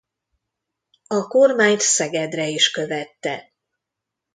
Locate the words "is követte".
2.47-3.51